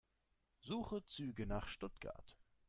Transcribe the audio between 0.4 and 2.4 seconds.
Suche Züge nach Stuttgart.